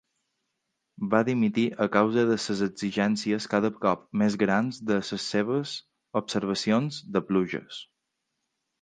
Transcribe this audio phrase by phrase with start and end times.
[1.11, 5.79] Va dimitir a causa de les exigències cada cop més grans de les seves
[6.25, 7.89] observacions de pluges.